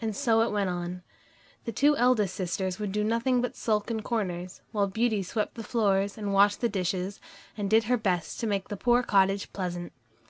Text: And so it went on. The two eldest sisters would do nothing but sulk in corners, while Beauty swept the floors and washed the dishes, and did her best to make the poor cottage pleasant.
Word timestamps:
And 0.00 0.14
so 0.14 0.42
it 0.42 0.52
went 0.52 0.70
on. 0.70 1.02
The 1.64 1.72
two 1.72 1.96
eldest 1.96 2.36
sisters 2.36 2.78
would 2.78 2.92
do 2.92 3.02
nothing 3.02 3.40
but 3.40 3.56
sulk 3.56 3.90
in 3.90 4.02
corners, 4.02 4.62
while 4.70 4.86
Beauty 4.86 5.20
swept 5.20 5.56
the 5.56 5.64
floors 5.64 6.16
and 6.16 6.32
washed 6.32 6.60
the 6.60 6.68
dishes, 6.68 7.18
and 7.56 7.68
did 7.68 7.82
her 7.90 7.96
best 7.96 8.38
to 8.38 8.46
make 8.46 8.68
the 8.68 8.76
poor 8.76 9.02
cottage 9.02 9.52
pleasant. 9.52 9.92